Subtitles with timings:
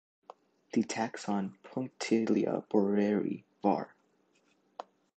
[0.73, 3.93] The taxon "Punctelia borreri" var.